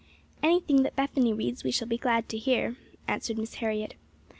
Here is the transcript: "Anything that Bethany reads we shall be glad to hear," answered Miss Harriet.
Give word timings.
"Anything 0.41 0.81
that 0.81 0.95
Bethany 0.95 1.31
reads 1.31 1.63
we 1.63 1.69
shall 1.69 1.87
be 1.87 1.95
glad 1.99 2.27
to 2.29 2.37
hear," 2.39 2.75
answered 3.07 3.37
Miss 3.37 3.53
Harriet. 3.61 3.93